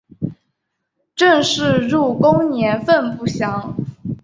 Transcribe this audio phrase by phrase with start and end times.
[1.15, 3.75] 郑氏入宫年份不详。